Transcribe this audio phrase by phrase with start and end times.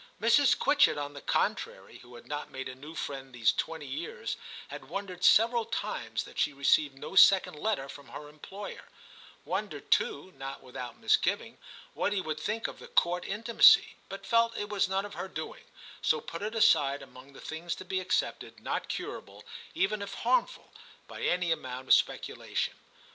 [0.19, 0.57] Mrs.
[0.57, 3.51] Quitchett, on the contrary, who had Ill TIM 51 not made a new friend these
[3.53, 4.35] twenty years,
[4.69, 8.85] had wondered several times that she re ceived no second letter from her employer;
[9.45, 11.59] wondered too, not without misgiving,
[11.93, 15.27] what he would think of the Court intimacy, but felt it was none of her
[15.27, 15.65] doing,
[16.01, 19.43] so put it aside among the things to be accepted, not curable,
[19.75, 20.71] even if harmful,
[21.07, 22.73] by any amount of speculation.